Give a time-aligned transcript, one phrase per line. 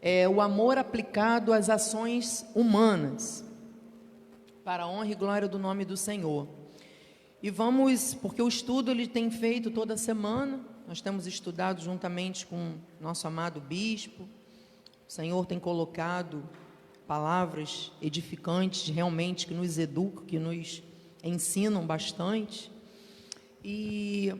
[0.00, 3.44] é o amor aplicado às ações humanas,
[4.64, 6.48] para a honra e glória do nome do Senhor.
[7.42, 12.74] E vamos, porque o estudo ele tem feito toda semana, nós temos estudado juntamente com
[13.00, 14.24] nosso amado bispo,
[15.08, 16.42] o Senhor tem colocado
[17.06, 20.82] palavras edificantes, realmente, que nos educam, que nos
[21.24, 22.70] ensinam bastante.
[23.64, 24.34] E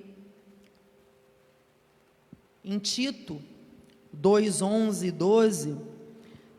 [2.62, 3.40] em Tito
[4.18, 5.76] 2, 11 e 12,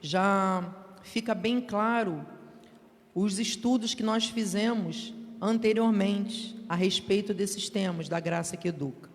[0.02, 0.74] já
[1.04, 2.26] fica bem claro
[3.14, 9.10] os estudos que nós fizemos anteriormente a respeito desses temas da graça que educa.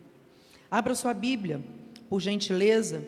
[0.71, 1.65] Abra sua Bíblia,
[2.09, 3.03] por gentileza,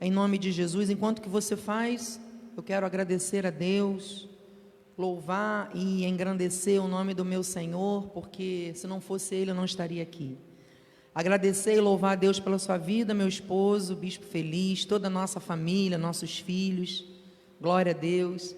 [0.00, 0.90] em nome de Jesus.
[0.90, 2.20] Enquanto que você faz,
[2.56, 4.28] eu quero agradecer a Deus,
[4.98, 9.64] louvar e engrandecer o nome do meu Senhor, porque se não fosse Ele, eu não
[9.64, 10.36] estaria aqui.
[11.14, 15.40] Agradecer e louvar a Deus pela sua vida, meu esposo, bispo feliz, toda a nossa
[15.40, 17.04] família, nossos filhos.
[17.60, 18.54] Glória a Deus.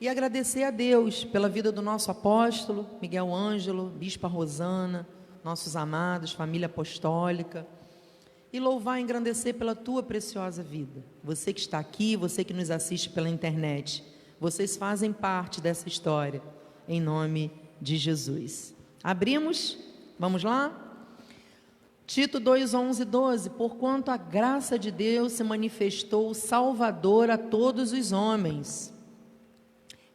[0.00, 5.06] E agradecer a Deus pela vida do nosso apóstolo, Miguel Ângelo, bispa Rosana,
[5.44, 7.66] nossos amados, família apostólica.
[8.50, 11.04] E louvar e engrandecer pela tua preciosa vida.
[11.22, 14.02] Você que está aqui, você que nos assiste pela internet,
[14.40, 16.42] vocês fazem parte dessa história,
[16.88, 18.74] em nome de Jesus.
[19.04, 19.78] Abrimos?
[20.18, 20.79] Vamos lá?
[22.12, 27.92] Tito 2, 11 e 12: Porquanto a graça de Deus se manifestou salvador a todos
[27.92, 28.92] os homens,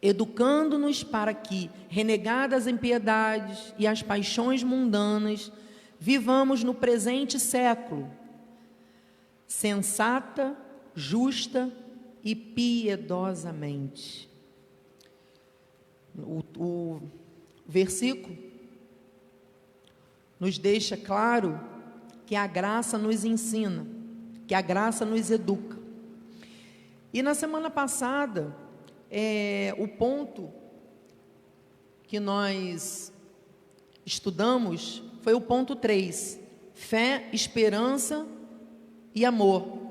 [0.02, 5.50] educando-nos para que, renegadas as impiedades e as paixões mundanas,
[5.98, 8.10] vivamos no presente século,
[9.46, 10.54] sensata,
[10.94, 11.72] justa
[12.22, 14.28] e piedosamente.
[16.14, 17.00] O, o
[17.66, 18.36] versículo
[20.38, 21.74] nos deixa claro
[22.26, 23.86] que a graça nos ensina,
[24.46, 25.78] que a graça nos educa.
[27.14, 28.54] E na semana passada,
[29.10, 30.50] é, o ponto
[32.02, 33.12] que nós
[34.04, 36.38] estudamos foi o ponto 3:
[36.74, 38.26] fé, esperança
[39.14, 39.86] e amor.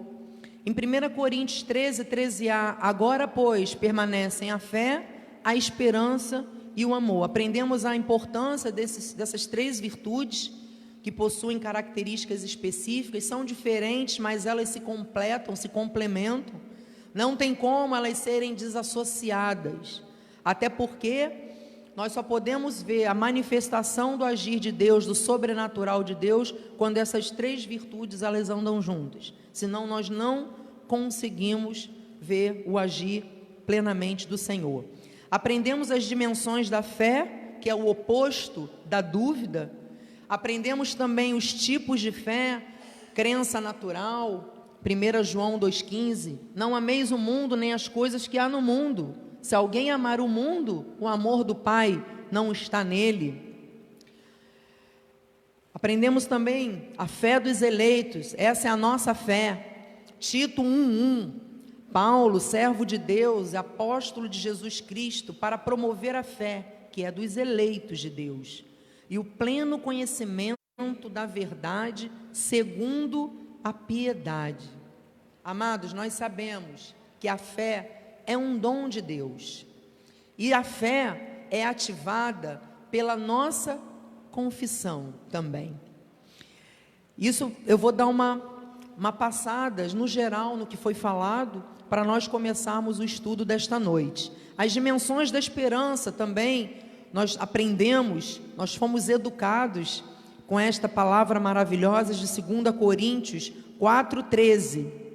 [0.65, 5.05] Em 1 Coríntios 13, 13a, agora, pois, permanecem a fé,
[5.43, 6.45] a esperança
[6.75, 7.23] e o amor.
[7.23, 10.64] Aprendemos a importância desses, dessas três virtudes
[11.05, 16.59] que possuem características específicas, são diferentes, mas elas se completam, se complementam.
[17.13, 20.01] Não tem como elas serem desassociadas.
[20.43, 21.29] Até porque
[21.95, 26.97] nós só podemos ver a manifestação do agir de Deus, do sobrenatural de Deus, quando
[26.97, 29.31] essas três virtudes elas andam juntas.
[29.53, 30.55] Senão nós não
[30.87, 31.87] conseguimos
[32.19, 33.25] ver o agir
[33.67, 34.83] plenamente do Senhor.
[35.29, 39.84] Aprendemos as dimensões da fé, que é o oposto da dúvida,
[40.35, 42.61] Aprendemos também os tipos de fé,
[43.13, 48.61] crença natural, 1 João 2,15: Não ameis o mundo nem as coisas que há no
[48.61, 49.15] mundo.
[49.41, 53.55] Se alguém amar o mundo, o amor do Pai não está nele.
[55.73, 59.93] Aprendemos também a fé dos eleitos, essa é a nossa fé.
[60.19, 61.31] Tito 1:1.
[61.93, 67.37] Paulo, servo de Deus, apóstolo de Jesus Cristo, para promover a fé, que é dos
[67.37, 68.65] eleitos de Deus
[69.09, 70.57] e o pleno conhecimento
[71.11, 73.33] da verdade segundo
[73.63, 74.69] a piedade.
[75.43, 79.65] Amados, nós sabemos que a fé é um dom de Deus.
[80.37, 82.61] E a fé é ativada
[82.91, 83.79] pela nossa
[84.31, 85.79] confissão também.
[87.17, 88.41] Isso eu vou dar uma,
[88.97, 94.31] uma passada no geral no que foi falado para nós começarmos o estudo desta noite.
[94.57, 100.03] As dimensões da esperança também nós aprendemos, nós fomos educados
[100.47, 105.05] com esta palavra maravilhosa de 2 Coríntios 4,13.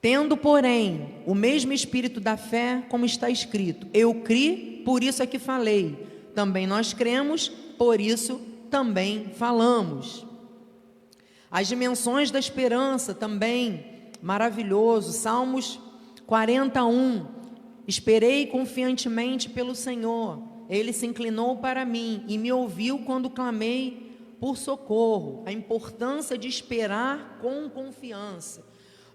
[0.00, 5.26] Tendo, porém, o mesmo espírito da fé, como está escrito: Eu criei, por isso é
[5.26, 6.06] que falei.
[6.34, 7.48] Também nós cremos,
[7.78, 10.26] por isso também falamos.
[11.50, 13.84] As dimensões da esperança também,
[14.20, 15.12] maravilhoso.
[15.12, 15.78] Salmos
[16.26, 17.26] 41,
[17.86, 20.42] Esperei confiantemente pelo Senhor.
[20.68, 25.42] Ele se inclinou para mim e me ouviu quando clamei por socorro.
[25.46, 28.64] A importância de esperar com confiança.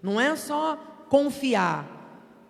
[0.01, 0.75] Não é só
[1.09, 1.97] confiar,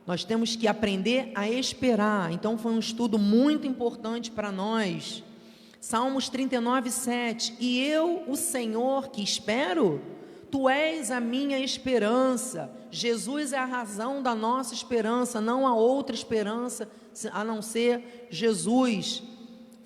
[0.08, 2.32] nós temos que aprender a esperar.
[2.32, 5.22] Então foi um estudo muito importante para nós.
[5.82, 7.56] Salmos 39, 7.
[7.60, 10.02] E eu, o Senhor, que espero,
[10.50, 12.72] Tu és a minha esperança.
[12.90, 16.90] Jesus é a razão da nossa esperança, não há outra esperança
[17.32, 19.24] a não ser Jesus.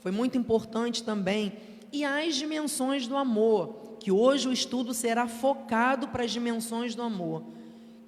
[0.01, 1.53] Foi muito importante também.
[1.91, 3.79] E as dimensões do amor.
[3.99, 7.43] que hoje o estudo será focado para as dimensões do amor,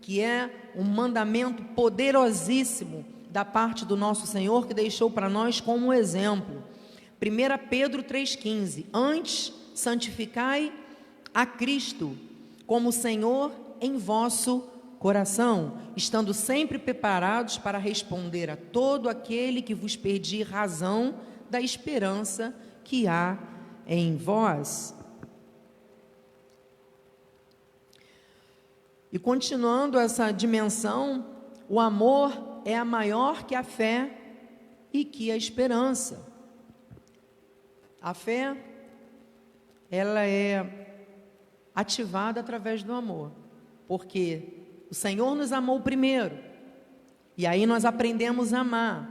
[0.02, 5.94] que é um mandamento poderosíssimo da parte do nosso Senhor que deixou para nós como
[5.94, 6.64] exemplo.
[7.22, 10.74] 1 Pedro 3,15: Antes santificai
[11.32, 12.18] a Cristo
[12.74, 14.68] como Senhor em vosso
[14.98, 21.20] coração, estando sempre preparados para responder a todo aquele que vos pedir razão
[21.52, 22.52] da esperança
[22.84, 23.38] que há
[23.86, 24.96] em vós.
[29.12, 31.28] E continuando essa dimensão,
[31.70, 34.18] o amor é a maior que a fé
[34.92, 36.28] e que a esperança.
[38.02, 38.58] A fé,
[39.92, 40.83] ela é
[41.75, 43.31] ativada através do amor,
[43.88, 44.44] porque
[44.90, 46.38] o Senhor nos amou primeiro,
[47.38, 49.10] e aí nós aprendemos a amar,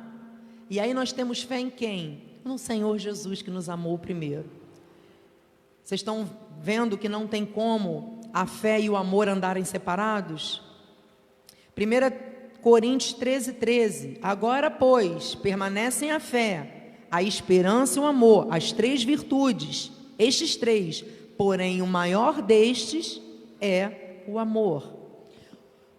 [0.70, 2.23] e aí nós temos fé em quem?
[2.44, 4.49] No Senhor Jesus que nos amou primeiro.
[5.82, 6.29] Vocês estão
[6.61, 10.62] vendo que não tem como a fé e o amor andarem separados?
[11.76, 14.19] 1 Coríntios 13, 13.
[14.23, 21.05] Agora, pois, permanecem a fé, a esperança e o amor, as três virtudes, estes três,
[21.37, 23.20] porém o maior destes
[23.61, 25.02] é o amor.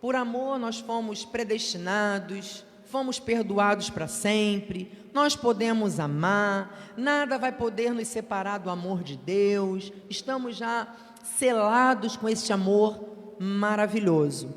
[0.01, 7.93] Por amor nós fomos predestinados, fomos perdoados para sempre, nós podemos amar, nada vai poder
[7.93, 10.93] nos separar do amor de Deus, estamos já
[11.23, 14.53] selados com esse amor maravilhoso.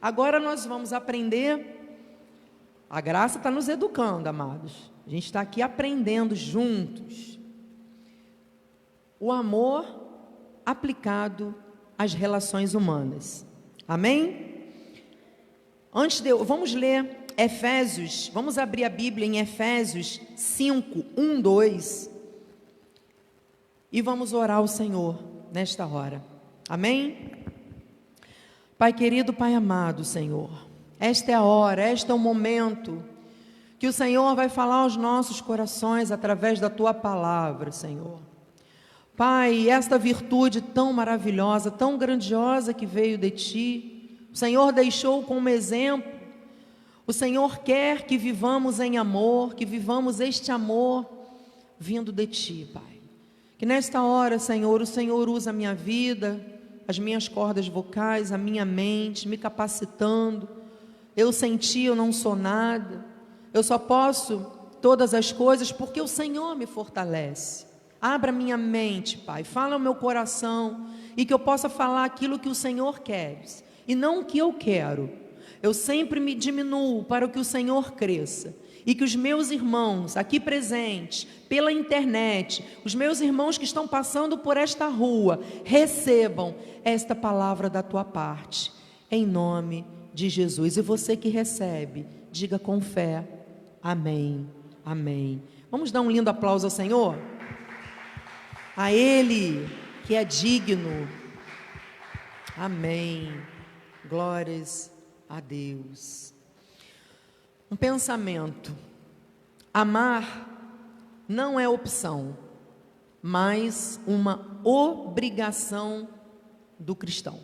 [0.00, 1.98] Agora nós vamos aprender,
[2.90, 7.38] a graça está nos educando, amados, a gente está aqui aprendendo juntos.
[9.18, 10.01] O amor
[10.64, 11.54] aplicado
[11.98, 13.46] às relações humanas.
[13.86, 14.52] Amém?
[15.94, 22.10] Antes de eu, vamos ler Efésios, vamos abrir a Bíblia em Efésios 5, 1, 2.
[23.90, 25.18] E vamos orar ao Senhor
[25.52, 26.24] nesta hora.
[26.68, 27.32] Amém?
[28.78, 30.50] Pai querido, Pai amado, Senhor,
[30.98, 33.04] esta é a hora, este é o momento
[33.78, 38.20] que o Senhor vai falar aos nossos corações através da tua palavra, Senhor.
[39.24, 45.48] Pai, esta virtude tão maravilhosa, tão grandiosa que veio de ti, o Senhor deixou como
[45.48, 46.10] exemplo.
[47.06, 51.08] O Senhor quer que vivamos em amor, que vivamos este amor
[51.78, 52.98] vindo de ti, Pai.
[53.58, 56.44] Que nesta hora, Senhor, o Senhor usa a minha vida,
[56.88, 60.48] as minhas cordas vocais, a minha mente, me capacitando.
[61.16, 63.06] Eu senti, eu não sou nada.
[63.54, 64.44] Eu só posso
[64.80, 67.70] todas as coisas porque o Senhor me fortalece.
[68.02, 72.48] Abra minha mente, Pai, fala o meu coração e que eu possa falar aquilo que
[72.48, 73.44] o Senhor quer
[73.86, 75.08] e não o que eu quero.
[75.62, 80.40] Eu sempre me diminuo para que o Senhor cresça e que os meus irmãos aqui
[80.40, 87.70] presentes, pela internet, os meus irmãos que estão passando por esta rua, recebam esta palavra
[87.70, 88.72] da tua parte,
[89.08, 90.76] em nome de Jesus.
[90.76, 93.24] E você que recebe, diga com fé:
[93.80, 94.48] Amém,
[94.84, 95.40] Amém.
[95.70, 97.16] Vamos dar um lindo aplauso ao Senhor?
[98.76, 99.68] A Ele
[100.06, 101.06] que é digno.
[102.56, 103.30] Amém.
[104.08, 104.90] Glórias
[105.28, 106.32] a Deus.
[107.70, 108.74] Um pensamento.
[109.74, 110.48] Amar
[111.28, 112.36] não é opção,
[113.22, 116.08] mas uma obrigação
[116.78, 117.40] do cristão.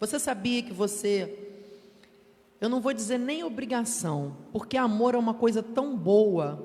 [0.00, 1.38] Você sabia que você
[2.62, 6.64] eu não vou dizer nem obrigação, porque amor é uma coisa tão boa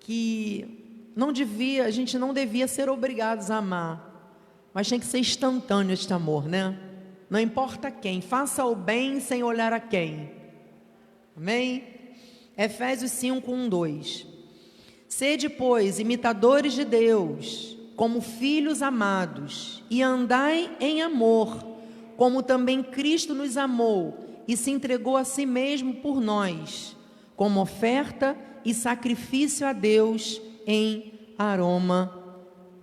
[0.00, 0.79] que
[1.20, 5.92] não devia, a gente não devia ser obrigados a amar, mas tem que ser instantâneo
[5.92, 6.80] este amor, né?
[7.28, 10.30] Não importa quem, faça o bem sem olhar a quem.
[11.36, 11.84] Amém?
[12.56, 14.26] Efésios 5, 1, 2.
[15.08, 21.62] Sede, pois, imitadores de Deus, como filhos amados, e andai em amor,
[22.16, 26.96] como também Cristo nos amou e se entregou a si mesmo por nós,
[27.36, 28.34] como oferta
[28.64, 31.09] e sacrifício a Deus em
[31.40, 32.12] aroma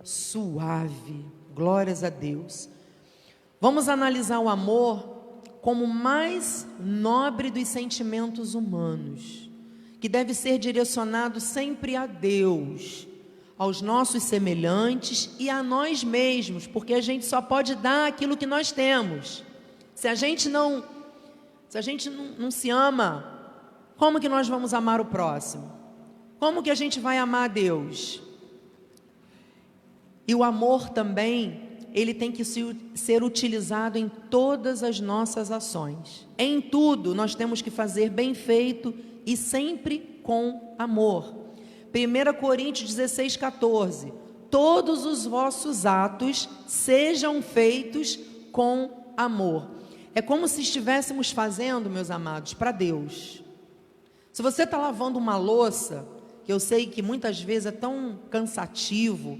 [0.02, 1.24] suave.
[1.54, 2.68] Glórias a Deus.
[3.60, 5.16] Vamos analisar o amor
[5.62, 9.48] como o mais nobre dos sentimentos humanos,
[10.00, 13.06] que deve ser direcionado sempre a Deus,
[13.56, 18.46] aos nossos semelhantes e a nós mesmos, porque a gente só pode dar aquilo que
[18.46, 19.44] nós temos.
[19.94, 20.84] Se a gente não,
[21.68, 23.54] se a gente não, não se ama,
[23.96, 25.70] como que nós vamos amar o próximo?
[26.40, 28.22] Como que a gente vai amar a Deus?
[30.28, 36.28] E o amor também ele tem que ser utilizado em todas as nossas ações.
[36.36, 38.94] Em tudo, nós temos que fazer bem feito
[39.24, 41.34] e sempre com amor.
[41.94, 44.12] 1 Coríntios 16, 14.
[44.50, 48.18] todos os vossos atos sejam feitos
[48.52, 49.68] com amor.
[50.14, 53.42] É como se estivéssemos fazendo, meus amados, para Deus.
[54.32, 56.06] Se você está lavando uma louça,
[56.44, 59.38] que eu sei que muitas vezes é tão cansativo,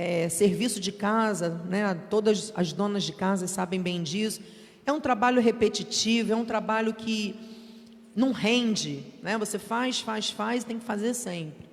[0.00, 4.40] é, serviço de casa, né, todas as donas de casa sabem bem disso,
[4.86, 7.38] é um trabalho repetitivo, é um trabalho que
[8.16, 9.36] não rende, né?
[9.36, 11.68] Você faz, faz, faz, tem que fazer sempre.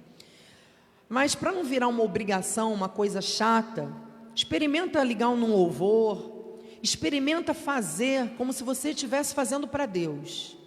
[1.07, 3.89] Mas para não virar uma obrigação, uma coisa chata,
[4.35, 10.57] experimenta ligar um louvor, experimenta fazer como se você estivesse fazendo para Deus.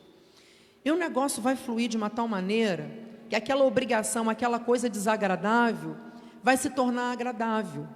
[0.83, 2.91] E o negócio vai fluir de uma tal maneira
[3.29, 5.95] que aquela obrigação, aquela coisa desagradável,
[6.43, 7.87] vai se tornar agradável.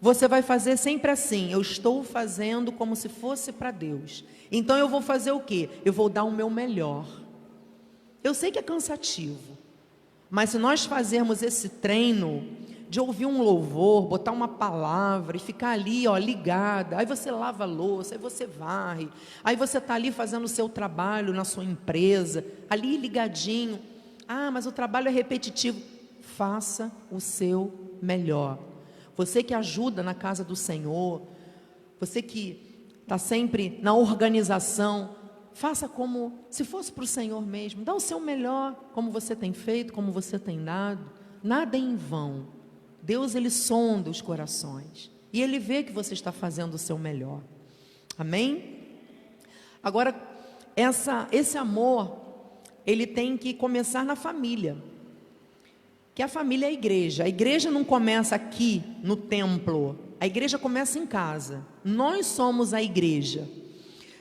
[0.00, 4.24] Você vai fazer sempre assim: eu estou fazendo como se fosse para Deus.
[4.50, 5.70] Então eu vou fazer o quê?
[5.84, 7.06] Eu vou dar o meu melhor.
[8.22, 9.56] Eu sei que é cansativo.
[10.30, 12.44] Mas se nós fazermos esse treino
[12.88, 17.64] de ouvir um louvor, botar uma palavra e ficar ali, ó, ligada, aí você lava
[17.64, 19.08] a louça, aí você varre,
[19.42, 23.80] aí você está ali fazendo o seu trabalho na sua empresa, ali ligadinho.
[24.28, 25.80] Ah, mas o trabalho é repetitivo.
[26.36, 28.58] Faça o seu melhor.
[29.16, 31.22] Você que ajuda na casa do Senhor,
[31.98, 35.16] você que está sempre na organização,
[35.56, 37.82] Faça como se fosse para o Senhor mesmo.
[37.82, 41.10] Dá o seu melhor, como você tem feito, como você tem dado.
[41.42, 42.48] Nada é em vão.
[43.02, 45.10] Deus, Ele sonda os corações.
[45.32, 47.40] E Ele vê que você está fazendo o seu melhor.
[48.18, 48.98] Amém?
[49.82, 50.14] Agora,
[50.76, 52.18] essa, esse amor,
[52.84, 54.76] ele tem que começar na família.
[56.16, 57.24] Que a família é a igreja.
[57.24, 59.98] A igreja não começa aqui no templo.
[60.18, 61.62] A igreja começa em casa.
[61.84, 63.46] Nós somos a igreja.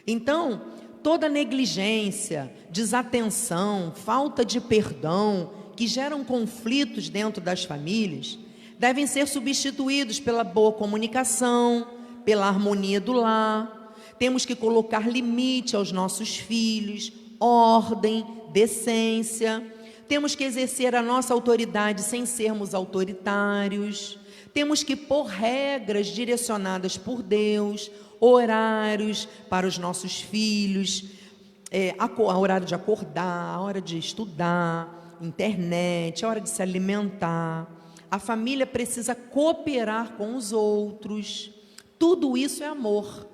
[0.05, 0.61] Então,
[1.01, 8.37] toda negligência, desatenção, falta de perdão, que geram conflitos dentro das famílias,
[8.77, 11.87] devem ser substituídos pela boa comunicação,
[12.25, 13.95] pela harmonia do lar.
[14.19, 19.63] Temos que colocar limite aos nossos filhos, ordem, decência.
[20.07, 24.19] Temos que exercer a nossa autoridade sem sermos autoritários.
[24.53, 31.05] Temos que pôr regras direcionadas por Deus, horários para os nossos filhos,
[31.71, 36.61] é, a, a horário de acordar, a hora de estudar, internet, a hora de se
[36.61, 37.67] alimentar.
[38.09, 41.51] A família precisa cooperar com os outros.
[41.97, 43.27] Tudo isso é amor.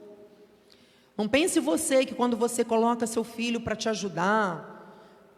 [1.18, 4.71] Não pense você que quando você coloca seu filho para te ajudar,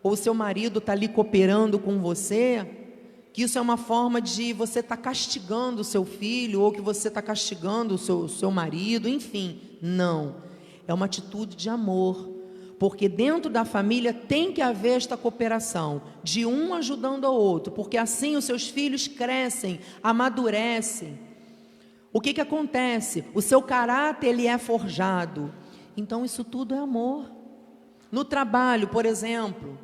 [0.03, 2.67] ou seu marido está ali cooperando com você,
[3.31, 6.81] que isso é uma forma de você estar tá castigando o seu filho, ou que
[6.81, 9.59] você está castigando o seu, seu marido, enfim.
[9.81, 10.35] Não.
[10.85, 12.31] É uma atitude de amor.
[12.77, 17.97] Porque dentro da família tem que haver esta cooperação, de um ajudando ao outro, porque
[17.97, 21.17] assim os seus filhos crescem, amadurecem.
[22.11, 23.23] O que, que acontece?
[23.33, 25.53] O seu caráter ele é forjado.
[25.95, 27.31] Então isso tudo é amor.
[28.11, 29.79] No trabalho, por exemplo,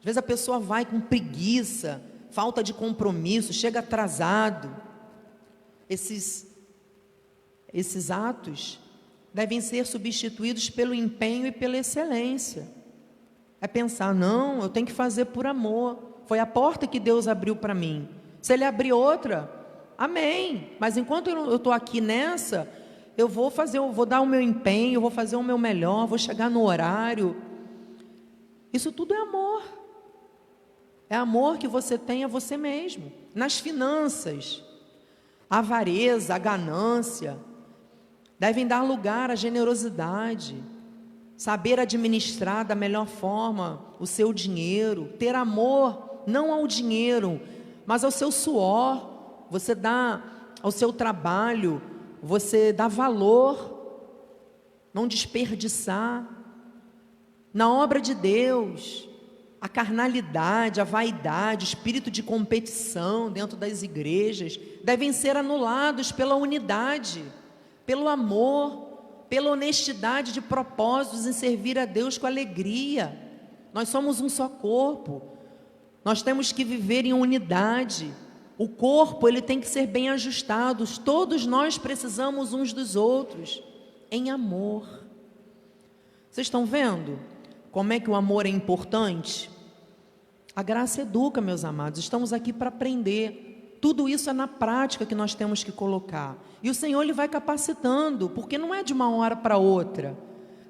[0.00, 4.74] às vezes a pessoa vai com preguiça, falta de compromisso, chega atrasado.
[5.88, 6.46] Esses,
[7.72, 8.80] esses atos
[9.32, 12.66] devem ser substituídos pelo empenho e pela excelência.
[13.60, 16.22] É pensar, não, eu tenho que fazer por amor.
[16.24, 18.08] Foi a porta que Deus abriu para mim.
[18.40, 19.52] Se Ele abrir outra,
[19.98, 20.70] amém.
[20.80, 22.66] Mas enquanto eu estou aqui nessa,
[23.18, 26.06] eu vou fazer, eu vou dar o meu empenho, eu vou fazer o meu melhor,
[26.06, 27.36] vou chegar no horário.
[28.72, 29.79] Isso tudo é amor.
[31.10, 33.10] É amor que você tem a você mesmo.
[33.34, 34.62] Nas finanças,
[35.50, 37.36] a avareza, a ganância,
[38.38, 40.62] devem dar lugar à generosidade,
[41.36, 47.40] saber administrar da melhor forma o seu dinheiro, ter amor não ao dinheiro,
[47.84, 49.10] mas ao seu suor.
[49.50, 50.22] Você dá
[50.62, 51.82] ao seu trabalho,
[52.22, 54.06] você dá valor,
[54.94, 56.24] não desperdiçar
[57.52, 59.09] na obra de Deus
[59.60, 66.34] a carnalidade, a vaidade, o espírito de competição dentro das igrejas devem ser anulados pela
[66.34, 67.22] unidade,
[67.84, 73.16] pelo amor, pela honestidade de propósitos em servir a Deus com alegria.
[73.74, 75.22] Nós somos um só corpo.
[76.02, 78.12] Nós temos que viver em unidade.
[78.56, 80.84] O corpo, ele tem que ser bem ajustado.
[81.04, 83.62] Todos nós precisamos uns dos outros
[84.10, 85.04] em amor.
[86.30, 87.18] Vocês estão vendo?
[87.70, 89.48] Como é que o amor é importante?
[90.54, 92.00] A graça educa, meus amados.
[92.00, 93.78] Estamos aqui para aprender.
[93.80, 96.36] Tudo isso é na prática que nós temos que colocar.
[96.62, 100.18] E o Senhor ele vai capacitando, porque não é de uma hora para outra.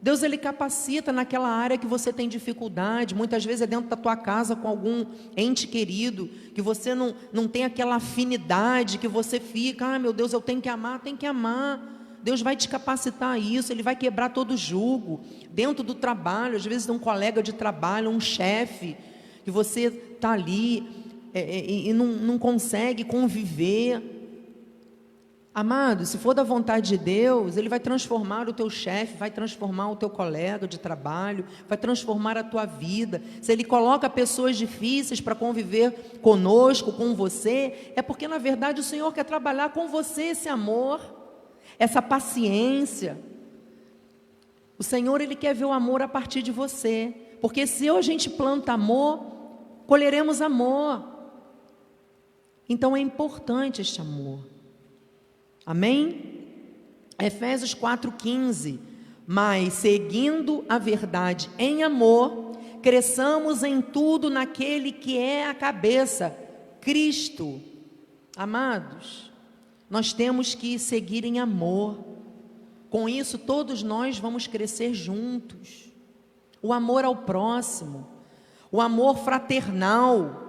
[0.03, 4.17] Deus ele capacita naquela área que você tem dificuldade, muitas vezes é dentro da tua
[4.17, 5.05] casa com algum
[5.37, 10.33] ente querido, que você não, não tem aquela afinidade, que você fica, ah meu Deus,
[10.33, 12.00] eu tenho que amar, tem que amar.
[12.23, 15.21] Deus vai te capacitar a isso, Ele vai quebrar todo o jugo.
[15.51, 18.97] Dentro do trabalho, às vezes um colega de trabalho, um chefe,
[19.45, 20.87] que você está ali
[21.33, 24.19] é, é, e não, não consegue conviver.
[25.53, 29.91] Amado, se for da vontade de Deus, Ele vai transformar o teu chefe, vai transformar
[29.91, 33.21] o teu colega de trabalho, vai transformar a tua vida.
[33.43, 38.85] Se Ele coloca pessoas difíceis para conviver conosco, com você, é porque na verdade o
[38.85, 41.20] Senhor quer trabalhar com você esse amor,
[41.81, 43.19] essa paciência.
[44.79, 48.29] O Senhor, Ele quer ver o amor a partir de você, porque se a gente
[48.29, 49.25] planta amor,
[49.87, 51.03] colheremos amor.
[52.69, 54.41] Então é importante este amor.
[55.65, 56.45] Amém?
[57.19, 58.79] Efésios 4,15.
[59.27, 66.37] Mas seguindo a verdade em amor, cresçamos em tudo naquele que é a cabeça,
[66.81, 67.61] Cristo.
[68.37, 69.30] Amados,
[69.91, 71.99] nós temos que seguir em amor.
[72.89, 75.91] Com isso, todos nós vamos crescer juntos.
[76.63, 78.07] O amor ao próximo,
[78.71, 80.49] o amor fraternal,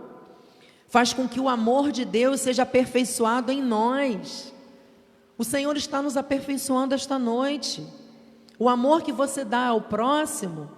[0.88, 4.53] faz com que o amor de Deus seja aperfeiçoado em nós.
[5.38, 7.83] O Senhor está nos aperfeiçoando esta noite.
[8.60, 10.69] O amor que você dá ao próximo,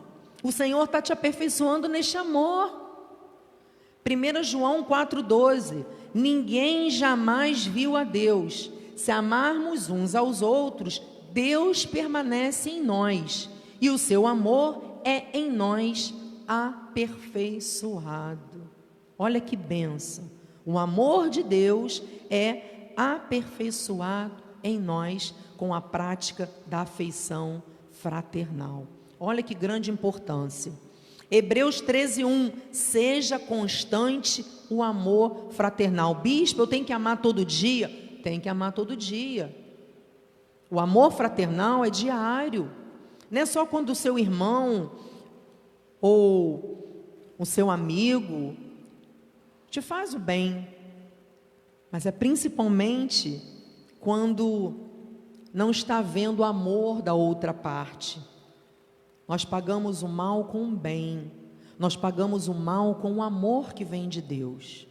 [0.42, 2.83] o Senhor está te aperfeiçoando neste amor.
[4.06, 8.70] 1 João 4,12: Ninguém jamais viu a Deus.
[8.96, 13.50] Se amarmos uns aos outros, Deus permanece em nós
[13.82, 16.14] e o seu amor é em nós
[16.48, 18.70] aperfeiçoado.
[19.18, 20.30] Olha que benção.
[20.66, 28.88] O amor de Deus é aperfeiçoado em nós com a prática da afeição fraternal.
[29.20, 30.72] Olha que grande importância.
[31.34, 36.14] Hebreus 13:1 Seja constante o amor fraternal.
[36.14, 37.90] Bispo, eu tenho que amar todo dia?
[38.22, 39.52] Tem que amar todo dia.
[40.70, 42.70] O amor fraternal é diário.
[43.32, 44.92] Não é só quando o seu irmão
[46.00, 48.56] ou o seu amigo
[49.72, 50.68] te faz o bem,
[51.92, 53.42] mas é principalmente
[54.00, 54.76] quando
[55.52, 58.22] não está vendo o amor da outra parte.
[59.28, 61.32] Nós pagamos o mal com o bem,
[61.80, 64.88] nós pagamos o mal com o amor que vem de Deus.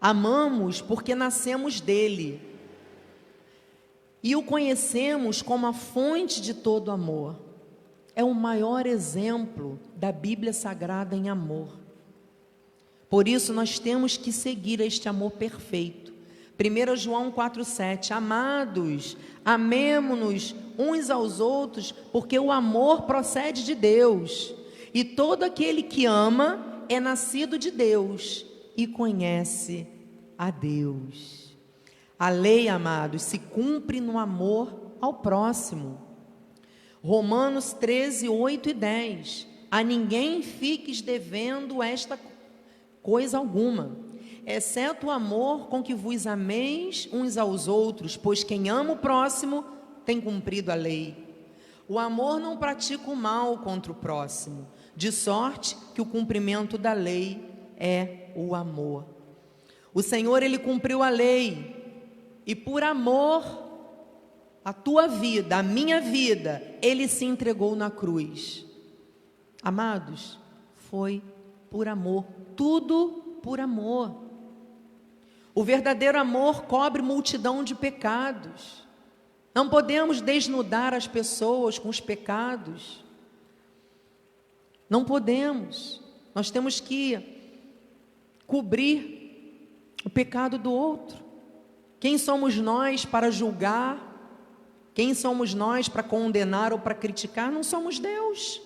[0.00, 2.40] Amamos porque nascemos dele
[4.22, 7.36] e o conhecemos como a fonte de todo amor.
[8.14, 11.78] É o maior exemplo da Bíblia Sagrada em amor.
[13.08, 16.07] Por isso, nós temos que seguir este amor perfeito
[16.58, 24.52] 1 João 4,7: Amados, amemo-nos uns aos outros, porque o amor procede de Deus,
[24.92, 28.44] e todo aquele que ama é nascido de Deus
[28.76, 29.86] e conhece
[30.36, 31.56] a Deus.
[32.18, 36.00] A lei, amados, se cumpre no amor ao próximo.
[37.00, 39.46] Romanos 13, 8 e 10.
[39.70, 42.18] A ninguém fiques devendo esta
[43.00, 44.07] coisa alguma
[44.56, 49.64] exceto o amor com que vos ameis uns aos outros, pois quem ama o próximo
[50.04, 51.28] tem cumprido a lei.
[51.86, 56.92] O amor não pratica o mal contra o próximo, de sorte que o cumprimento da
[56.92, 57.42] lei
[57.76, 59.04] é o amor.
[59.92, 61.76] O Senhor, Ele cumpriu a lei,
[62.46, 63.44] e por amor
[64.64, 68.64] a tua vida, a minha vida, Ele se entregou na cruz.
[69.62, 70.38] Amados,
[70.74, 71.22] foi
[71.70, 74.27] por amor, tudo por amor.
[75.58, 78.86] O verdadeiro amor cobre multidão de pecados.
[79.52, 83.04] Não podemos desnudar as pessoas com os pecados.
[84.88, 86.00] Não podemos.
[86.32, 87.18] Nós temos que
[88.46, 91.18] cobrir o pecado do outro.
[91.98, 94.00] Quem somos nós para julgar?
[94.94, 97.50] Quem somos nós para condenar ou para criticar?
[97.50, 98.62] Não somos Deus.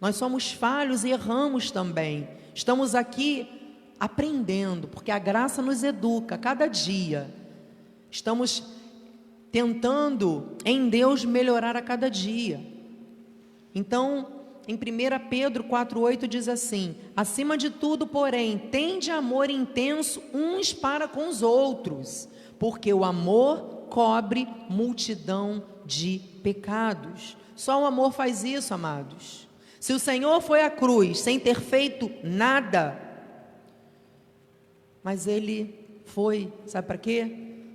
[0.00, 2.28] Nós somos falhos e erramos também.
[2.54, 3.57] Estamos aqui
[3.98, 7.28] aprendendo, porque a graça nos educa cada dia.
[8.10, 8.62] Estamos
[9.50, 12.60] tentando em Deus melhorar a cada dia.
[13.74, 14.26] Então,
[14.66, 21.08] em 1 Pedro 4,8 diz assim: acima de tudo, porém, tende amor intenso uns para
[21.08, 27.36] com os outros, porque o amor cobre multidão de pecados.
[27.56, 29.48] Só o amor faz isso, amados.
[29.80, 33.07] Se o Senhor foi à cruz sem ter feito nada,
[35.08, 37.32] mas ele foi, sabe para quê?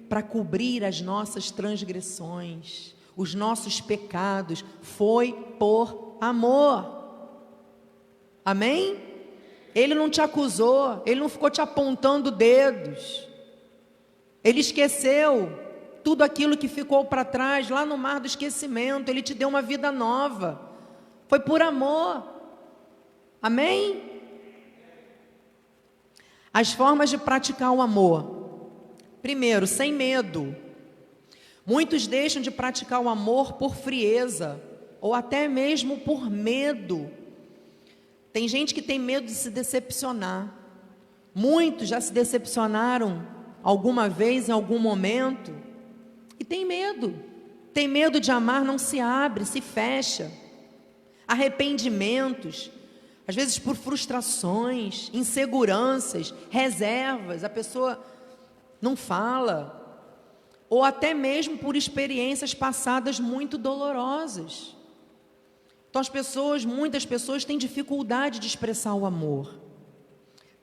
[0.08, 2.94] Para cobrir as nossas transgressões.
[3.18, 6.86] os nossos pecados, foi por amor.
[8.46, 9.02] Amém?
[9.74, 13.28] Ele não te acusou, ele não ficou te apontando dedos.
[14.44, 15.52] Ele esqueceu
[16.04, 19.64] tudo aquilo que ficou para trás, lá no mar do esquecimento, ele te deu uma
[19.64, 20.62] vida nova.
[21.28, 22.28] Foi por amor.
[23.42, 24.13] Amém?
[26.54, 28.44] As formas de praticar o amor.
[29.24, 30.56] Primeiro, sem medo.
[31.66, 34.62] Muitos deixam de praticar o amor por frieza
[35.02, 37.10] ou até mesmo por medo.
[38.32, 40.54] Tem gente que tem medo de se decepcionar.
[41.34, 43.26] Muitos já se decepcionaram
[43.64, 45.56] alguma vez, em algum momento,
[46.40, 47.16] e tem medo.
[47.74, 50.32] Tem medo de amar, não se abre, se fecha.
[51.28, 52.70] Arrependimentos,
[53.28, 58.04] às vezes por frustrações, inseguranças, reservas, a pessoa
[58.82, 59.82] não fala,
[60.70, 64.76] ou até mesmo por experiências passadas muito dolorosas.
[65.90, 69.60] Então as pessoas, muitas pessoas têm dificuldade de expressar o amor.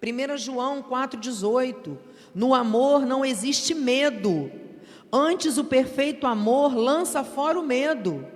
[0.02, 1.96] 1 João 4,18:
[2.34, 4.50] No amor não existe medo,
[5.12, 8.26] antes o perfeito amor lança fora o medo.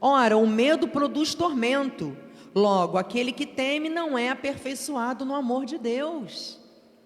[0.00, 2.16] Ora, o medo produz tormento.
[2.56, 6.58] Logo, aquele que teme não é aperfeiçoado no amor de Deus.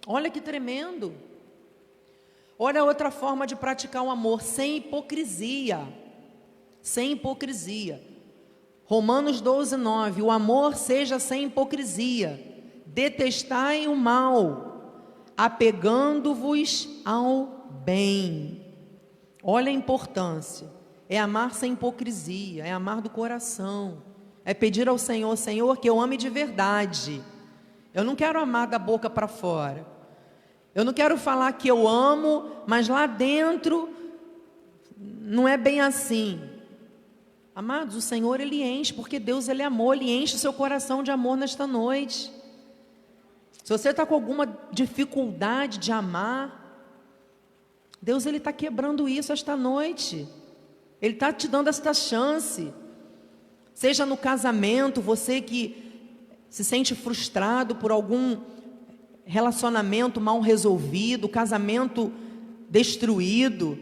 [0.06, 1.12] Olha que tremendo.
[2.56, 5.80] Olha outra forma de praticar o amor, sem hipocrisia.
[6.80, 8.00] Sem hipocrisia.
[8.84, 18.64] Romanos 12, 9: O amor seja sem hipocrisia, detestai o mal, apegando-vos ao bem.
[19.42, 20.68] Olha a importância:
[21.08, 24.09] é amar sem hipocrisia, é amar do coração,
[24.50, 27.22] é pedir ao Senhor, Senhor, que eu ame de verdade.
[27.94, 29.86] Eu não quero amar da boca para fora.
[30.74, 33.88] Eu não quero falar que eu amo, mas lá dentro
[34.98, 36.40] não é bem assim.
[37.54, 41.00] Amados, o Senhor ele enche, porque Deus ele é amor, ele enche o seu coração
[41.00, 42.32] de amor nesta noite.
[43.62, 46.90] Se você está com alguma dificuldade de amar,
[48.02, 50.26] Deus ele está quebrando isso esta noite.
[51.00, 52.74] Ele está te dando esta chance.
[53.80, 55.74] Seja no casamento, você que
[56.50, 58.36] se sente frustrado por algum
[59.24, 62.12] relacionamento mal resolvido, casamento
[62.68, 63.78] destruído,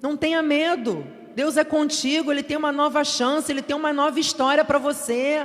[0.00, 1.04] não tenha medo.
[1.34, 5.44] Deus é contigo, Ele tem uma nova chance, Ele tem uma nova história para você.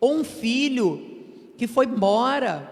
[0.00, 2.68] Ou um filho que foi embora.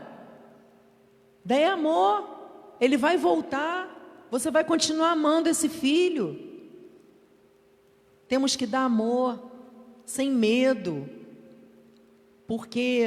[1.44, 6.36] Daí amor, ele vai voltar, você vai continuar amando esse filho.
[8.26, 9.51] Temos que dar amor,
[10.04, 11.08] sem medo,
[12.46, 13.06] porque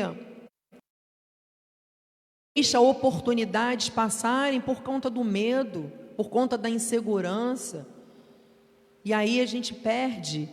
[2.55, 7.87] deixa oportunidades passarem por conta do medo, por conta da insegurança.
[9.03, 10.49] E aí a gente perde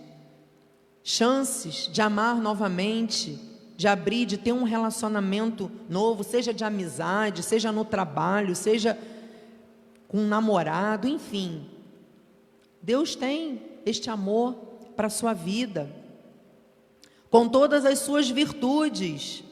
[1.03, 3.39] chances de amar novamente,
[3.77, 8.99] de abrir, de ter um relacionamento novo, seja de amizade, seja no trabalho, seja
[10.07, 11.67] com um namorado, enfim.
[12.83, 14.55] Deus tem este amor
[14.95, 15.91] para a sua vida,
[17.33, 19.43] com todas as suas virtudes.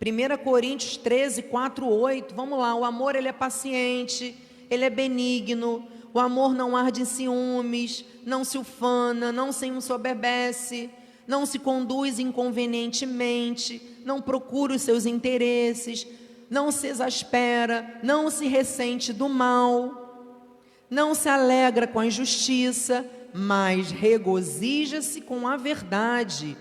[0.00, 2.32] 1 Coríntios 13, 4, 8.
[2.32, 4.38] Vamos lá, o amor ele é paciente,
[4.70, 10.90] ele é benigno, o amor não arde em ciúmes, não se ufana, não se ensoberbece,
[11.26, 16.06] não se conduz inconvenientemente, não procura os seus interesses,
[16.48, 20.38] não se exaspera, não se ressente do mal,
[20.88, 23.04] não se alegra com a injustiça,
[23.34, 26.56] mas regozija-se com a verdade.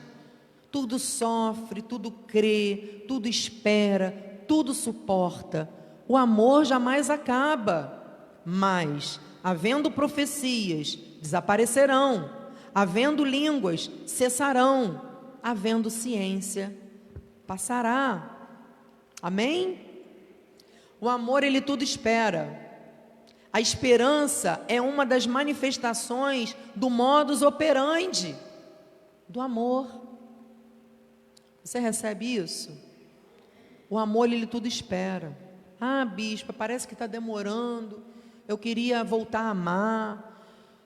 [0.71, 5.69] Tudo sofre, tudo crê, tudo espera, tudo suporta.
[6.07, 8.03] O amor jamais acaba,
[8.45, 12.29] mas havendo profecias, desaparecerão,
[12.73, 15.01] havendo línguas, cessarão,
[15.41, 16.75] havendo ciência,
[17.45, 18.49] passará.
[19.21, 19.79] Amém?
[20.99, 22.65] O amor, ele tudo espera.
[23.51, 28.35] A esperança é uma das manifestações do modus operandi
[29.27, 29.96] do amor.
[31.67, 32.71] Você recebe isso?
[33.89, 35.37] O amor, ele tudo espera.
[35.79, 38.07] Ah, bispa, parece que está demorando
[38.47, 40.41] eu queria voltar a amar,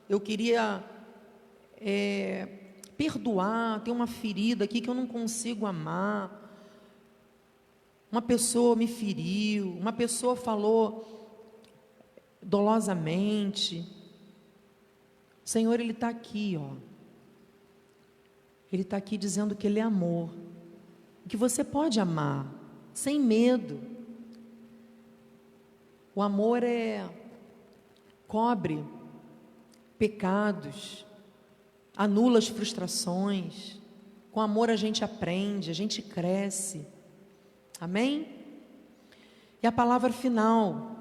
[0.08, 0.84] eu queria
[1.76, 2.46] é,
[2.96, 6.40] perdoar, tem uma ferida aqui que eu não consigo amar.
[8.10, 11.08] Uma pessoa me feriu, uma pessoa falou
[12.42, 13.86] dolosamente.
[15.44, 16.74] O Senhor, Ele está aqui, ó.
[18.72, 20.30] Ele está aqui dizendo que Ele é amor,
[21.28, 22.46] que você pode amar,
[22.92, 23.80] sem medo.
[26.14, 27.08] O amor é
[28.26, 28.84] cobre
[29.98, 31.06] pecados,
[31.96, 33.78] anula as frustrações.
[34.30, 36.86] Com amor a gente aprende, a gente cresce.
[37.80, 38.26] Amém?
[39.62, 40.96] E a palavra final.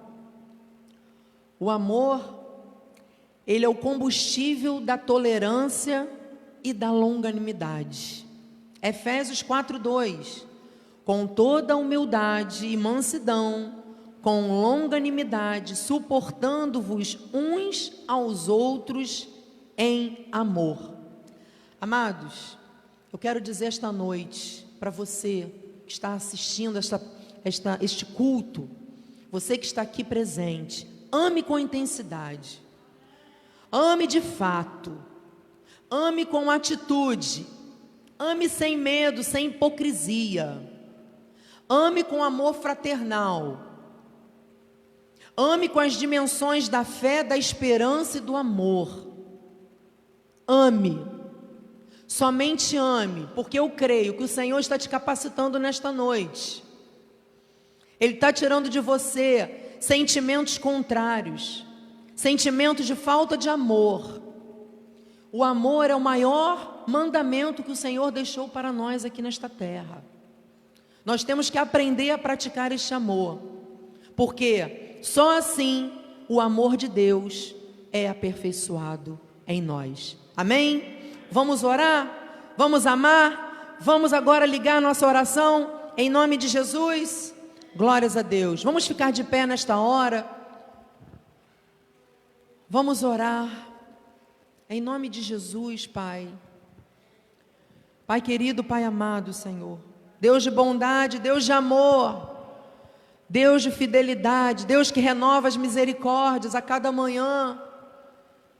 [1.59, 2.21] O amor,
[3.45, 6.09] ele é o combustível da tolerância
[6.63, 8.25] e da longanimidade.
[8.81, 10.45] Efésios 4:2.
[11.05, 13.81] Com toda humildade e mansidão,
[14.21, 19.27] com longanimidade, suportando-vos uns aos outros
[19.77, 20.95] em amor.
[21.79, 22.57] Amados,
[23.11, 25.51] eu quero dizer esta noite para você
[25.85, 27.01] que está assistindo esta,
[27.43, 28.69] esta, este culto,
[29.31, 32.61] você que está aqui presente, ame com intensidade,
[33.71, 34.95] ame de fato,
[35.89, 37.47] ame com atitude,
[38.21, 40.61] ame sem medo, sem hipocrisia,
[41.69, 43.71] ame com amor fraternal
[45.35, 49.07] Ame com as dimensões da fé, da esperança e do amor.
[50.47, 51.03] Ame.
[52.07, 56.63] Somente ame, porque eu creio que o Senhor está te capacitando nesta noite.
[57.99, 61.65] Ele está tirando de você sentimentos contrários,
[62.15, 64.21] sentimentos de falta de amor.
[65.31, 70.03] O amor é o maior mandamento que o Senhor deixou para nós aqui nesta terra.
[71.05, 73.39] Nós temos que aprender a praticar este amor,
[74.15, 75.91] porque só assim
[76.27, 77.55] o amor de Deus
[77.91, 80.17] é aperfeiçoado em nós.
[80.35, 81.13] Amém?
[81.31, 82.53] Vamos orar?
[82.57, 83.77] Vamos amar?
[83.79, 87.33] Vamos agora ligar nossa oração em nome de Jesus?
[87.75, 88.63] Glórias a Deus.
[88.63, 90.27] Vamos ficar de pé nesta hora.
[92.69, 93.70] Vamos orar.
[94.73, 96.29] Em nome de Jesus, Pai.
[98.07, 99.77] Pai querido, Pai amado, Senhor.
[100.17, 102.31] Deus de bondade, Deus de amor.
[103.27, 107.61] Deus de fidelidade, Deus que renova as misericórdias a cada manhã.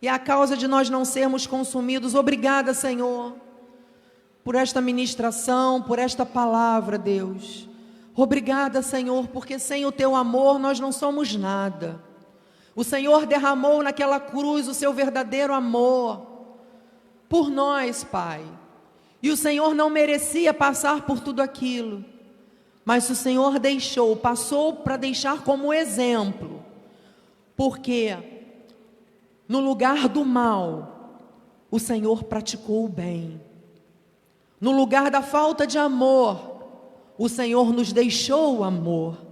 [0.02, 3.34] E a causa de nós não sermos consumidos, obrigada, Senhor,
[4.43, 7.69] por esta ministração, por esta palavra, Deus.
[8.13, 12.04] Obrigada, Senhor, porque sem o teu amor nós não somos nada.
[12.76, 16.28] O Senhor derramou naquela cruz o seu verdadeiro amor
[17.28, 18.44] por nós, Pai.
[19.24, 22.04] E o Senhor não merecia passar por tudo aquilo.
[22.84, 26.64] Mas o Senhor deixou, passou para deixar como exemplo,
[27.56, 28.18] porque
[29.48, 31.20] no lugar do mal,
[31.70, 33.40] o Senhor praticou o bem.
[34.60, 36.66] No lugar da falta de amor,
[37.18, 39.31] o Senhor nos deixou o amor.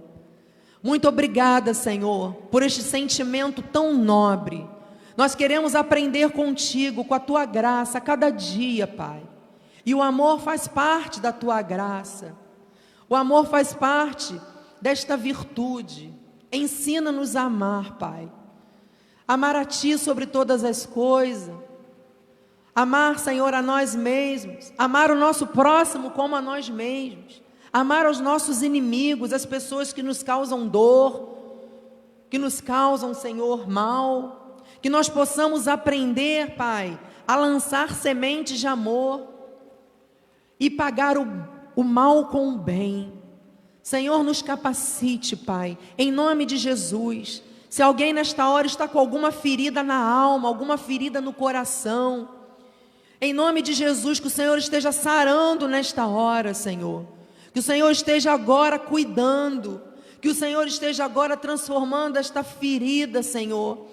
[0.82, 4.68] Muito obrigada, Senhor, por este sentimento tão nobre.
[5.16, 9.22] Nós queremos aprender contigo, com a tua graça, a cada dia, Pai.
[9.84, 12.34] E o amor faz parte da tua graça.
[13.08, 14.40] O amor faz parte
[14.80, 16.14] desta virtude.
[16.50, 18.30] Ensina-nos a amar, Pai.
[19.28, 21.54] Amar a Ti sobre todas as coisas.
[22.74, 24.72] Amar, Senhor, a nós mesmos.
[24.78, 27.42] Amar o nosso próximo como a nós mesmos.
[27.72, 31.36] Amar os nossos inimigos, as pessoas que nos causam dor,
[32.28, 34.58] que nos causam, Senhor, mal.
[34.82, 39.28] Que nós possamos aprender, Pai, a lançar sementes de amor
[40.58, 41.24] e pagar o
[41.74, 43.12] o mal com o bem.
[43.82, 47.42] Senhor, nos capacite, Pai, em nome de Jesus.
[47.68, 52.28] Se alguém nesta hora está com alguma ferida na alma, alguma ferida no coração,
[53.20, 57.06] em nome de Jesus, que o Senhor esteja sarando nesta hora, Senhor.
[57.52, 59.80] Que o Senhor esteja agora cuidando,
[60.20, 63.86] que o Senhor esteja agora transformando esta ferida, Senhor,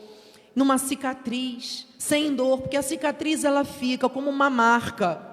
[0.56, 5.28] numa cicatriz, sem dor, porque a cicatriz ela fica como uma marca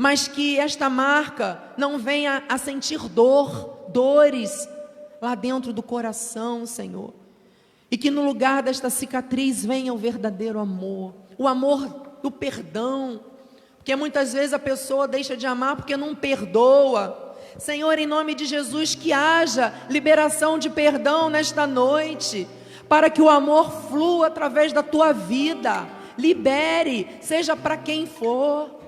[0.00, 4.66] mas que esta marca não venha a sentir dor, dores
[5.20, 7.12] lá dentro do coração, Senhor.
[7.90, 11.86] E que no lugar desta cicatriz venha o verdadeiro amor, o amor
[12.22, 13.20] do perdão,
[13.76, 17.29] porque muitas vezes a pessoa deixa de amar porque não perdoa.
[17.60, 22.48] Senhor, em nome de Jesus, que haja liberação de perdão nesta noite,
[22.88, 25.86] para que o amor flua através da tua vida.
[26.16, 28.80] Libere, seja para quem for.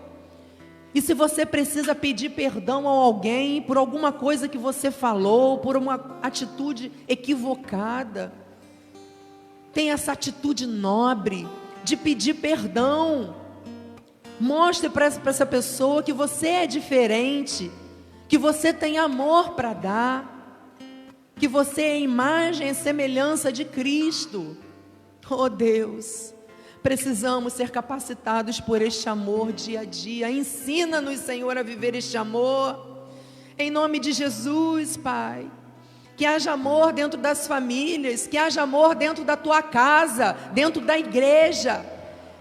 [0.94, 5.76] E se você precisa pedir perdão a alguém por alguma coisa que você falou, por
[5.76, 8.32] uma atitude equivocada,
[9.72, 11.46] tenha essa atitude nobre
[11.84, 13.36] de pedir perdão.
[14.40, 17.70] Mostre para essa pessoa que você é diferente,
[18.32, 20.74] que você tem amor para dar,
[21.36, 24.56] que você é imagem e semelhança de Cristo.
[25.28, 26.32] Oh Deus,
[26.82, 30.30] Precisamos ser capacitados por este amor dia a dia.
[30.30, 33.04] Ensina-nos, Senhor, a viver este amor.
[33.58, 35.50] Em nome de Jesus, Pai.
[36.16, 40.98] Que haja amor dentro das famílias, que haja amor dentro da tua casa, dentro da
[40.98, 41.84] igreja.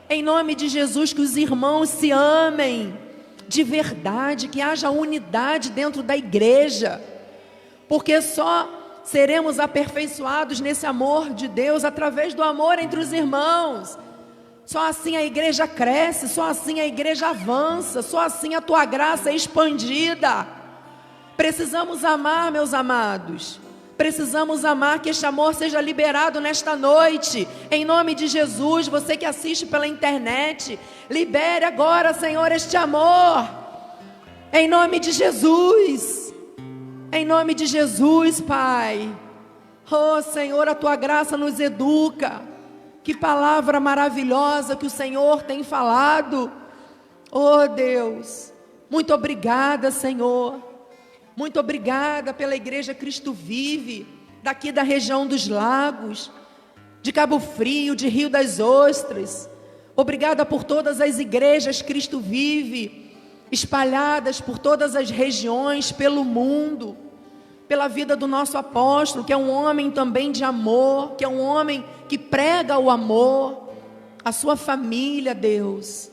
[0.09, 3.10] Em nome de Jesus, que os irmãos se amem
[3.51, 7.01] de verdade, que haja unidade dentro da igreja,
[7.85, 13.99] porque só seremos aperfeiçoados nesse amor de Deus através do amor entre os irmãos.
[14.65, 19.31] Só assim a igreja cresce, só assim a igreja avança, só assim a tua graça
[19.31, 20.47] é expandida.
[21.35, 23.59] Precisamos amar, meus amados.
[23.97, 27.47] Precisamos amar que este amor seja liberado nesta noite.
[27.69, 33.47] Em nome de Jesus, você que assiste pela internet, libere agora, Senhor, este amor.
[34.51, 36.33] Em nome de Jesus.
[37.11, 39.13] Em nome de Jesus, Pai.
[39.91, 42.41] Oh, Senhor, a tua graça nos educa.
[43.03, 46.51] Que palavra maravilhosa que o Senhor tem falado.
[47.29, 48.51] Oh, Deus.
[48.89, 50.70] Muito obrigada, Senhor
[51.35, 54.05] muito obrigada pela Igreja Cristo Vive,
[54.43, 56.29] daqui da região dos lagos,
[57.01, 59.49] de Cabo Frio, de Rio das Ostras.
[59.95, 63.15] Obrigada por todas as igrejas Cristo Vive,
[63.51, 66.97] espalhadas por todas as regiões, pelo mundo.
[67.67, 71.39] Pela vida do nosso apóstolo, que é um homem também de amor, que é um
[71.39, 73.69] homem que prega o amor,
[74.25, 76.11] a sua família, Deus.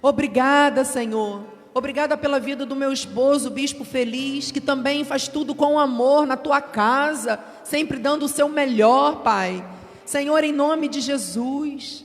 [0.00, 5.78] Obrigada, Senhor Obrigada pela vida do meu esposo, bispo feliz, que também faz tudo com
[5.78, 9.62] amor na tua casa, sempre dando o seu melhor, Pai.
[10.06, 12.02] Senhor, em nome de Jesus.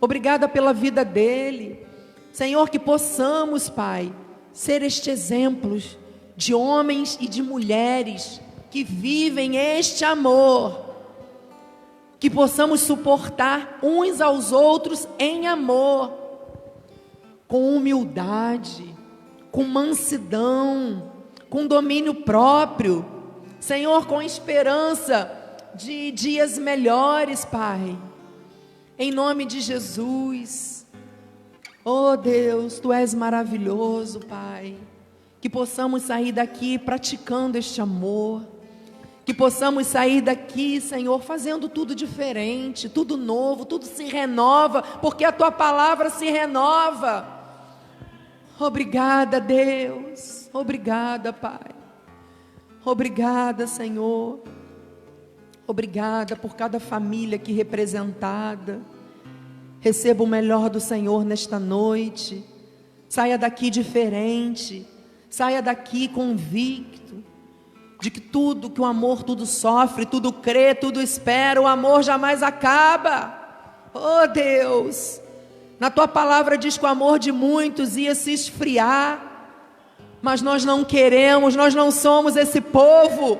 [0.00, 1.86] Obrigada pela vida dele.
[2.32, 4.12] Senhor, que possamos, Pai,
[4.52, 5.96] ser este exemplos
[6.36, 8.40] de homens e de mulheres
[8.72, 10.96] que vivem este amor.
[12.18, 16.25] Que possamos suportar uns aos outros em amor,
[17.48, 18.94] com humildade,
[19.50, 21.12] com mansidão,
[21.48, 23.04] com domínio próprio,
[23.60, 25.30] Senhor, com esperança
[25.74, 27.96] de dias melhores, Pai.
[28.98, 30.86] Em nome de Jesus.
[31.84, 34.76] Oh Deus, tu és maravilhoso, Pai.
[35.40, 38.42] Que possamos sair daqui praticando este amor.
[39.24, 45.32] Que possamos sair daqui, Senhor, fazendo tudo diferente, tudo novo, tudo se renova, porque a
[45.32, 47.35] tua palavra se renova.
[48.58, 50.48] Obrigada, Deus.
[50.52, 51.74] Obrigada, Pai.
[52.84, 54.40] Obrigada, Senhor.
[55.66, 58.80] Obrigada por cada família aqui representada.
[59.80, 62.44] Receba o melhor do Senhor nesta noite.
[63.08, 64.86] Saia daqui diferente.
[65.28, 67.06] Saia daqui convicto
[68.00, 72.42] de que tudo, que o amor tudo sofre, tudo crê, tudo espera, o amor jamais
[72.42, 73.34] acaba.
[73.92, 75.20] Oh Deus,
[75.78, 79.20] na tua palavra diz que o amor de muitos ia se esfriar,
[80.22, 83.38] mas nós não queremos, nós não somos esse povo.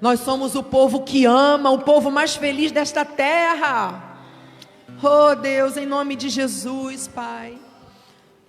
[0.00, 4.18] Nós somos o povo que ama, o povo mais feliz desta terra.
[5.02, 7.56] Oh Deus, em nome de Jesus, Pai.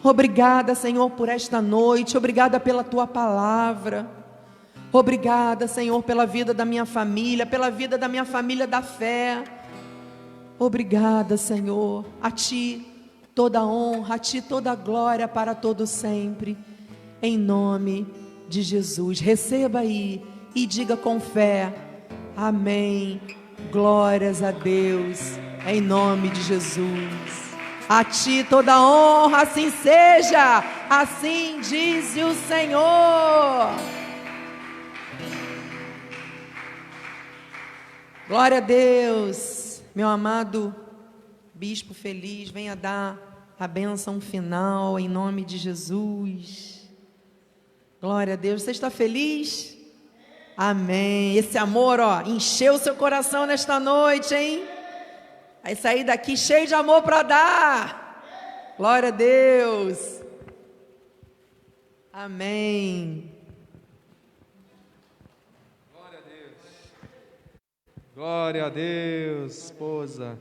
[0.03, 2.17] Obrigada, Senhor, por esta noite.
[2.17, 4.07] Obrigada pela tua palavra.
[4.91, 9.43] Obrigada, Senhor, pela vida da minha família, pela vida da minha família da fé.
[10.57, 12.05] Obrigada, Senhor.
[12.21, 12.85] A Ti
[13.33, 16.57] toda honra, a Ti toda glória para todo sempre.
[17.21, 18.07] Em nome
[18.47, 19.19] de Jesus.
[19.19, 21.73] Receba aí e diga com fé:
[22.35, 23.19] Amém.
[23.71, 25.37] Glórias a Deus.
[25.67, 27.45] Em nome de Jesus.
[27.89, 30.63] A Ti toda honra, assim seja.
[30.89, 33.75] Assim diz o Senhor.
[38.27, 39.74] Glória a Deus.
[39.95, 40.75] Meu amado
[41.53, 46.91] bispo feliz, venha dar a bênção final em nome de Jesus.
[48.01, 48.63] Glória a Deus.
[48.63, 49.77] Você está feliz?
[50.57, 51.37] Amém.
[51.37, 54.65] Esse amor, ó, encheu seu coração nesta noite, hein?
[55.63, 58.75] Vai sair daqui cheio de amor para dar.
[58.77, 60.21] Glória a Deus.
[62.11, 63.34] Amém.
[68.15, 70.39] Glória a Deus, esposa,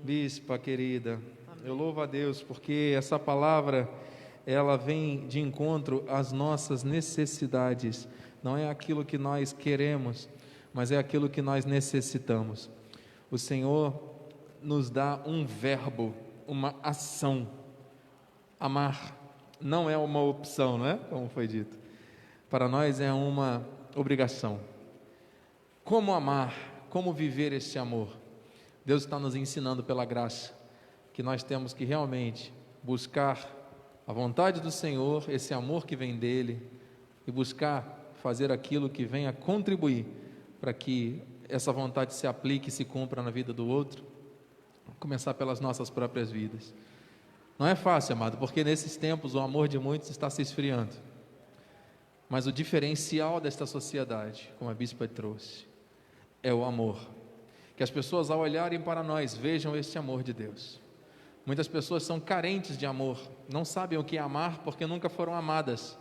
[0.00, 1.20] bispa querida.
[1.64, 3.90] Eu louvo a Deus porque essa palavra
[4.46, 8.06] ela vem de encontro às nossas necessidades.
[8.44, 10.30] Não é aquilo que nós queremos,
[10.72, 12.70] mas é aquilo que nós necessitamos.
[13.28, 14.00] O Senhor
[14.62, 16.14] nos dá um verbo,
[16.46, 17.48] uma ação.
[18.60, 19.16] Amar
[19.60, 20.96] não é uma opção, não é?
[20.96, 21.76] Como foi dito.
[22.48, 24.60] Para nós é uma obrigação.
[25.82, 26.69] Como amar?
[26.90, 28.08] Como viver esse amor.
[28.84, 30.52] Deus está nos ensinando pela graça
[31.12, 33.56] que nós temos que realmente buscar
[34.06, 36.68] a vontade do Senhor, esse amor que vem dele,
[37.26, 40.04] e buscar fazer aquilo que venha contribuir
[40.60, 44.04] para que essa vontade se aplique e se cumpra na vida do outro.
[44.98, 46.74] Começar pelas nossas próprias vidas.
[47.58, 50.94] Não é fácil, amado, porque nesses tempos o amor de muitos está se esfriando.
[52.28, 55.69] Mas o diferencial desta sociedade, como a bispa trouxe,
[56.42, 56.98] é o amor.
[57.76, 60.80] Que as pessoas, ao olharem para nós, vejam este amor de Deus.
[61.46, 63.18] Muitas pessoas são carentes de amor,
[63.48, 65.98] não sabem o que é amar porque nunca foram amadas.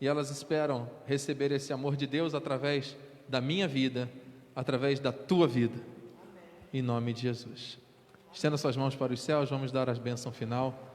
[0.00, 2.96] E elas esperam receber esse amor de Deus através
[3.28, 4.10] da minha vida,
[4.56, 5.80] através da tua vida.
[6.72, 7.78] Em nome de Jesus.
[8.32, 10.92] Estenda suas mãos para os céus, vamos dar as bênçãos final.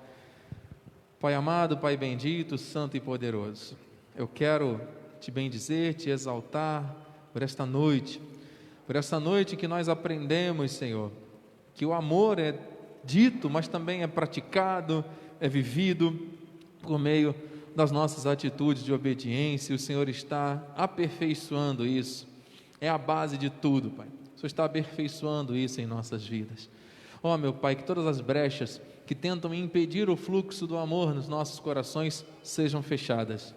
[1.19, 3.77] Pai amado, Pai bendito, santo e poderoso,
[4.15, 4.81] eu quero
[5.19, 6.95] te bendizer, te exaltar
[7.33, 8.21] por esta noite,
[8.87, 11.11] por esta noite que nós aprendemos, Senhor,
[11.73, 12.57] que o amor é
[13.03, 15.03] dito, mas também é praticado,
[15.41, 16.17] é vivido
[16.81, 17.35] por meio
[17.75, 19.75] das nossas atitudes de obediência.
[19.75, 22.25] O Senhor está aperfeiçoando isso.
[22.79, 24.07] É a base de tudo, Pai.
[24.07, 26.69] O Senhor está aperfeiçoando isso em nossas vidas.
[27.21, 31.13] Ó oh, meu Pai, que todas as brechas que tentam impedir o fluxo do amor
[31.13, 33.53] nos nossos corações sejam fechadas.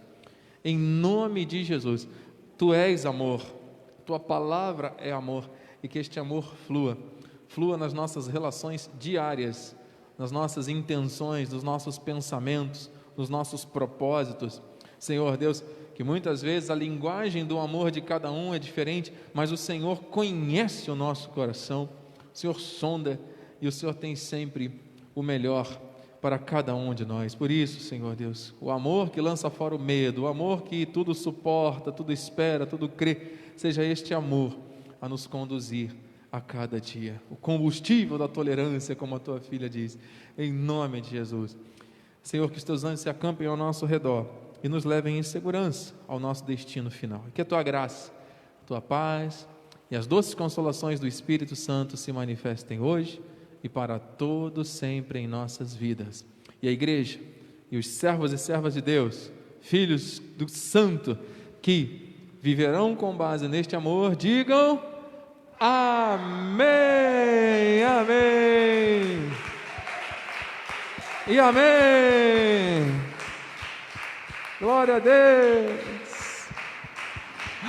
[0.64, 2.08] Em nome de Jesus,
[2.58, 3.40] Tu és amor,
[4.04, 5.48] Tua palavra é amor,
[5.82, 6.96] e que este amor flua
[7.50, 9.74] flua nas nossas relações diárias,
[10.16, 14.62] nas nossas intenções, nos nossos pensamentos, nos nossos propósitos.
[15.00, 19.50] Senhor Deus, que muitas vezes a linguagem do amor de cada um é diferente, mas
[19.50, 21.88] o Senhor conhece o nosso coração,
[22.32, 23.20] o Senhor sonda
[23.60, 24.80] e o Senhor tem sempre
[25.12, 25.80] o melhor
[26.20, 27.34] para cada um de nós.
[27.34, 31.14] Por isso, Senhor Deus, o amor que lança fora o medo, o amor que tudo
[31.14, 34.56] suporta, tudo espera, tudo crê, seja este amor
[35.00, 35.94] a nos conduzir
[36.30, 37.20] a cada dia.
[37.30, 39.98] O combustível da tolerância, como a tua filha diz,
[40.38, 41.56] em nome de Jesus.
[42.22, 44.26] Senhor, que os teus anjos se acampem ao nosso redor
[44.62, 47.24] e nos levem em segurança ao nosso destino final.
[47.34, 48.12] Que a tua graça,
[48.62, 49.48] a tua paz
[49.90, 53.20] e as doces consolações do Espírito Santo se manifestem hoje
[53.62, 56.24] e para todo sempre em nossas vidas.
[56.62, 57.18] E a igreja
[57.70, 61.18] e os servos e servas de Deus, filhos do Santo,
[61.62, 62.09] que
[62.40, 64.80] viverão com base neste amor, digam
[65.62, 66.64] Amém,
[67.84, 69.30] amém.
[71.26, 72.98] E amém.
[74.58, 76.48] Glória a Deus.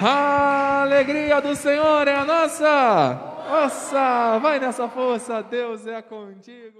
[0.01, 3.31] A alegria do Senhor é a nossa.
[3.49, 6.79] Nossa, vai nessa força, Deus é contigo.